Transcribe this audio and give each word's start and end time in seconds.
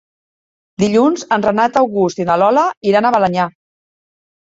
Dilluns 0.83 1.27
en 1.37 1.45
Renat 1.49 1.79
August 1.83 2.25
i 2.25 2.29
na 2.33 2.41
Lola 2.47 2.67
iran 2.93 3.11
a 3.11 3.15
Balenyà. 3.19 3.51